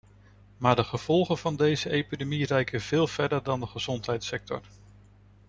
[0.57, 4.61] Maar de gevolgen van deze epidemie reiken veel verder dan de gezondheidssector.